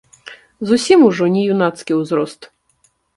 [0.69, 2.49] Зусім ужо не юнацкі ўзрост.